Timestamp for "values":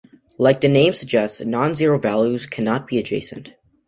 1.99-2.47